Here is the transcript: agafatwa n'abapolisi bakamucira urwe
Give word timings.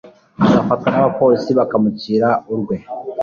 agafatwa 0.45 0.87
n'abapolisi 0.89 1.51
bakamucira 1.59 2.29
urwe 2.53 2.75